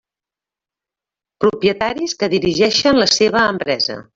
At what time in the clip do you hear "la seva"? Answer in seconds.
3.05-3.47